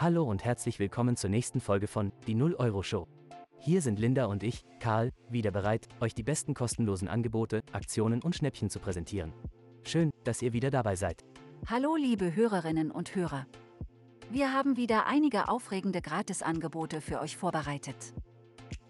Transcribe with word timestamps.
Hallo 0.00 0.24
und 0.24 0.46
herzlich 0.46 0.78
willkommen 0.78 1.14
zur 1.18 1.28
nächsten 1.28 1.60
Folge 1.60 1.86
von 1.86 2.10
Die 2.26 2.34
0 2.34 2.54
Euro 2.54 2.82
Show. 2.82 3.06
Hier 3.58 3.82
sind 3.82 3.98
Linda 3.98 4.24
und 4.24 4.42
ich, 4.42 4.64
Karl, 4.78 5.12
wieder 5.28 5.50
bereit, 5.50 5.88
euch 6.00 6.14
die 6.14 6.22
besten 6.22 6.54
kostenlosen 6.54 7.06
Angebote, 7.06 7.60
Aktionen 7.72 8.22
und 8.22 8.34
Schnäppchen 8.34 8.70
zu 8.70 8.78
präsentieren. 8.80 9.34
Schön, 9.84 10.10
dass 10.24 10.40
ihr 10.40 10.54
wieder 10.54 10.70
dabei 10.70 10.96
seid. 10.96 11.22
Hallo 11.66 11.96
liebe 11.96 12.34
Hörerinnen 12.34 12.90
und 12.90 13.14
Hörer. 13.14 13.46
Wir 14.30 14.54
haben 14.54 14.78
wieder 14.78 15.04
einige 15.04 15.50
aufregende 15.50 16.00
Gratisangebote 16.00 17.02
für 17.02 17.20
euch 17.20 17.36
vorbereitet. 17.36 18.14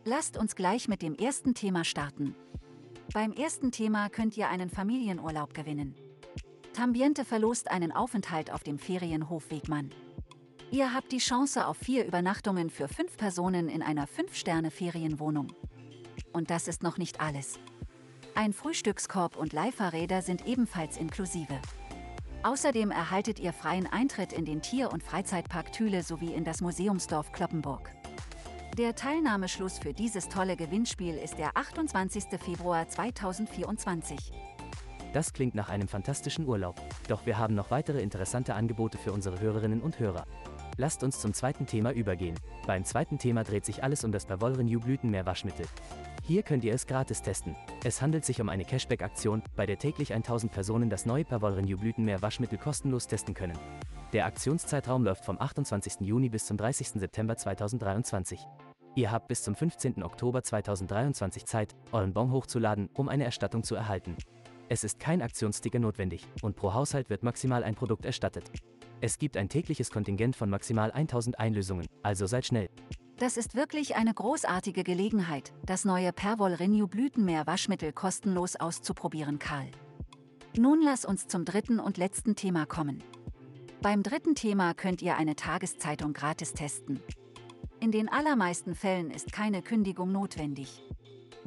Lasst 0.05 0.39
uns 0.39 0.55
gleich 0.55 0.87
mit 0.87 1.03
dem 1.03 1.17
ersten 1.17 1.55
Thema 1.55 1.83
starten. 1.83 2.37
Beim 3.13 3.33
ersten 3.33 3.73
Thema 3.73 4.11
könnt 4.11 4.37
ihr 4.37 4.49
einen 4.49 4.71
Familienurlaub 4.71 5.55
gewinnen. 5.55 5.97
Tambiente 6.73 7.25
verlost 7.25 7.69
einen 7.69 7.91
Aufenthalt 7.91 8.53
auf 8.53 8.63
dem 8.63 8.79
Ferienhof 8.79 9.51
Wegmann. 9.51 9.91
Ihr 10.73 10.95
habt 10.95 11.11
die 11.11 11.19
Chance 11.19 11.67
auf 11.67 11.77
vier 11.77 12.07
Übernachtungen 12.07 12.71
für 12.71 12.87
fünf 12.87 13.17
Personen 13.17 13.69
in 13.69 13.83
einer 13.83 14.07
5-Sterne-Ferienwohnung. 14.07 15.49
Und 16.33 16.51
das 16.51 16.69
ist 16.69 16.85
noch 16.85 16.97
nicht 16.97 17.21
alles. 17.21 17.59
Ein 18.37 18.53
Frühstückskorb 18.53 19.37
und 19.37 19.53
Leihfahrräder 19.53 20.23
sind 20.23 20.47
ebenfalls 20.47 20.97
inklusive. 20.97 21.59
Außerdem 22.45 22.93
erhaltet 22.93 23.41
ihr 23.41 23.53
freien 23.53 23.89
Eintritt 23.89 24.33
in 24.33 24.45
den 24.45 24.63
Tier- 24.63 24.93
und 24.93 25.03
Freizeitpark 25.03 25.73
Thüle 25.73 26.05
sowie 26.05 26.33
in 26.33 26.45
das 26.45 26.61
Museumsdorf 26.61 27.33
Kloppenburg. 27.33 27.91
Der 28.79 28.95
Teilnahmeschluss 28.95 29.81
für 29.81 29.93
dieses 29.93 30.29
tolle 30.29 30.57
Gewinnspiel 30.57 31.17
ist 31.17 31.37
der 31.37 31.57
28. 31.57 32.27
Februar 32.41 32.89
2024. 32.89 34.33
Das 35.13 35.33
klingt 35.33 35.57
nach 35.57 35.69
einem 35.69 35.89
fantastischen 35.89 36.47
Urlaub. 36.47 36.81
Doch 37.09 37.27
wir 37.27 37.37
haben 37.37 37.57
noch 37.57 37.73
weitere 37.73 38.01
interessante 38.01 38.55
Angebote 38.55 38.97
für 38.97 39.13
unsere 39.13 39.41
Hörerinnen 39.41 39.83
und 39.83 39.99
Hörer. 39.99 40.25
Lasst 40.81 41.03
uns 41.03 41.21
zum 41.21 41.35
zweiten 41.35 41.67
Thema 41.67 41.93
übergehen. 41.93 42.41
Beim 42.67 42.87
zweiten 42.87 43.19
Thema 43.19 43.45
dreht 43.45 43.67
sich 43.67 43.85
alles 43.85 44.03
um 44.03 44.13
das 44.13 44.25
Perwoll 44.25 44.55
Renew 44.55 44.81
Blütenmeer 44.81 45.27
Waschmittel. 45.27 45.67
Hier 46.23 46.43
könnt 46.43 46.65
ihr 46.65 46.73
es 46.73 46.87
gratis 46.87 47.21
testen. 47.21 47.55
Es 47.85 48.01
handelt 48.01 48.25
sich 48.25 48.41
um 48.41 48.49
eine 48.49 48.65
Cashback-Aktion, 48.65 49.43
bei 49.57 49.67
der 49.67 49.79
täglich 49.79 50.15
1000 50.15 50.51
Personen 50.51 50.89
das 50.89 51.05
neue 51.05 51.27
Perwoll 51.27 51.53
Renew 51.53 51.77
Blütenmeer 51.77 52.23
Waschmittel 52.23 52.57
kostenlos 52.57 53.07
testen 53.07 53.35
können. 53.35 53.59
Der 54.15 54.25
Aktionszeitraum 54.25 55.05
läuft 55.05 55.27
vom 55.27 55.39
28. 55.39 56.01
Juni 56.01 56.31
bis 56.31 56.47
zum 56.47 56.57
30. 56.57 56.93
September 56.93 57.37
2023. 57.37 58.41
Ihr 58.95 59.13
habt 59.13 59.29
bis 59.29 59.43
zum 59.43 59.55
15. 59.55 60.03
Oktober 60.03 60.43
2023 60.43 61.45
Zeit, 61.45 61.77
euren 61.93 62.15
Bon 62.15 62.33
hochzuladen, 62.33 62.89
um 62.95 63.11
eine 63.11 63.25
Erstattung 63.25 63.65
zu 63.65 63.75
erhalten. 63.75 64.17
Es 64.71 64.83
ist 64.83 64.99
kein 64.99 65.21
Aktionssticker 65.21 65.79
notwendig 65.79 66.27
und 66.41 66.57
pro 66.57 66.73
Haushalt 66.73 67.11
wird 67.11 67.23
maximal 67.23 67.65
ein 67.65 67.75
Produkt 67.75 68.07
erstattet. 68.07 68.51
Es 69.03 69.19
gibt 69.19 69.37
ein 69.39 69.49
tägliches 69.49 69.91
Kontingent 69.91 70.37
von 70.37 70.51
maximal 70.51 70.91
1000 70.91 71.39
Einlösungen, 71.39 71.87
also 72.03 72.27
seid 72.27 72.45
schnell. 72.45 72.69
Das 73.17 73.37
ist 73.37 73.55
wirklich 73.55 73.97
eine 73.97 74.13
großartige 74.13 74.85
Gelegenheit, 74.85 75.53
das 75.65 75.85
neue 75.85 76.13
Perwoll 76.13 76.55
Renew 76.55 76.87
Blütenmeer 76.87 77.47
Waschmittel 77.47 77.93
kostenlos 77.93 78.57
auszuprobieren, 78.57 79.39
Karl. 79.39 79.71
Nun 80.57 80.83
lass 80.83 81.05
uns 81.05 81.29
zum 81.29 81.45
dritten 81.45 81.81
und 81.81 81.97
letzten 81.97 82.37
Thema 82.37 82.67
kommen. 82.67 83.03
Beim 83.81 84.03
dritten 84.03 84.35
Thema 84.35 84.75
könnt 84.75 85.01
ihr 85.01 85.17
eine 85.17 85.37
Tageszeitung 85.37 86.13
gratis 86.13 86.53
testen. 86.53 87.01
In 87.79 87.93
den 87.93 88.11
allermeisten 88.11 88.75
Fällen 88.75 89.11
ist 89.11 89.33
keine 89.33 89.63
Kündigung 89.63 90.13
notwendig. 90.13 90.83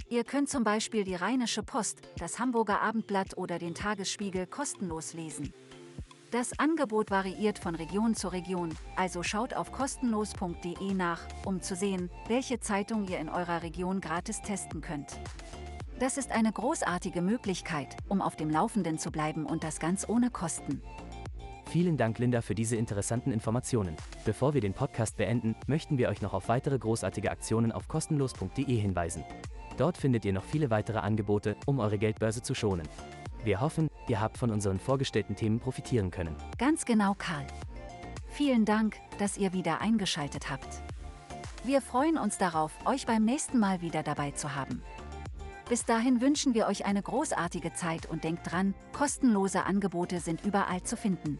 Ihr 0.09 0.23
könnt 0.23 0.49
zum 0.49 0.63
Beispiel 0.63 1.03
die 1.03 1.15
Rheinische 1.15 1.61
Post, 1.61 2.01
das 2.17 2.39
Hamburger 2.39 2.81
Abendblatt 2.81 3.37
oder 3.37 3.59
den 3.59 3.75
Tagesspiegel 3.75 4.47
kostenlos 4.47 5.13
lesen. 5.13 5.53
Das 6.33 6.57
Angebot 6.57 7.11
variiert 7.11 7.59
von 7.59 7.75
Region 7.75 8.15
zu 8.15 8.27
Region, 8.27 8.69
also 8.95 9.21
schaut 9.21 9.53
auf 9.53 9.71
kostenlos.de 9.71 10.95
nach, 10.95 11.19
um 11.45 11.61
zu 11.61 11.75
sehen, 11.75 12.09
welche 12.27 12.59
Zeitung 12.59 13.07
ihr 13.07 13.19
in 13.19 13.29
eurer 13.29 13.61
Region 13.61 14.01
gratis 14.01 14.41
testen 14.41 14.81
könnt. 14.81 15.19
Das 15.99 16.17
ist 16.17 16.31
eine 16.31 16.51
großartige 16.51 17.21
Möglichkeit, 17.21 17.95
um 18.09 18.19
auf 18.19 18.35
dem 18.35 18.49
Laufenden 18.49 18.97
zu 18.97 19.11
bleiben 19.11 19.45
und 19.45 19.63
das 19.63 19.79
ganz 19.79 20.09
ohne 20.09 20.31
Kosten. 20.31 20.81
Vielen 21.69 21.97
Dank, 21.97 22.17
Linda, 22.17 22.41
für 22.41 22.55
diese 22.55 22.77
interessanten 22.77 23.31
Informationen. 23.31 23.95
Bevor 24.25 24.55
wir 24.55 24.61
den 24.61 24.73
Podcast 24.73 25.17
beenden, 25.17 25.55
möchten 25.67 25.99
wir 25.99 26.09
euch 26.09 26.23
noch 26.23 26.33
auf 26.33 26.49
weitere 26.49 26.79
großartige 26.79 27.29
Aktionen 27.29 27.71
auf 27.71 27.87
kostenlos.de 27.87 28.75
hinweisen. 28.75 29.23
Dort 29.77 29.97
findet 29.97 30.25
ihr 30.25 30.33
noch 30.33 30.45
viele 30.45 30.71
weitere 30.71 30.97
Angebote, 30.97 31.57
um 31.67 31.77
eure 31.77 31.99
Geldbörse 31.99 32.41
zu 32.41 32.55
schonen. 32.55 32.89
Wir 33.43 33.59
hoffen, 33.59 33.89
ihr 34.07 34.21
habt 34.21 34.37
von 34.37 34.51
unseren 34.51 34.79
vorgestellten 34.79 35.35
Themen 35.35 35.59
profitieren 35.59 36.11
können. 36.11 36.35
Ganz 36.57 36.85
genau, 36.85 37.13
Karl. 37.17 37.45
Vielen 38.27 38.65
Dank, 38.65 38.95
dass 39.19 39.37
ihr 39.37 39.53
wieder 39.53 39.81
eingeschaltet 39.81 40.49
habt. 40.49 40.81
Wir 41.65 41.81
freuen 41.81 42.17
uns 42.17 42.37
darauf, 42.37 42.71
euch 42.85 43.05
beim 43.05 43.25
nächsten 43.25 43.59
Mal 43.59 43.81
wieder 43.81 44.03
dabei 44.03 44.31
zu 44.31 44.55
haben. 44.55 44.81
Bis 45.69 45.85
dahin 45.85 46.19
wünschen 46.19 46.53
wir 46.53 46.67
euch 46.67 46.85
eine 46.85 47.01
großartige 47.01 47.73
Zeit 47.73 48.05
und 48.05 48.23
denkt 48.23 48.51
dran, 48.51 48.73
kostenlose 48.91 49.63
Angebote 49.63 50.19
sind 50.19 50.43
überall 50.45 50.83
zu 50.83 50.97
finden. 50.97 51.39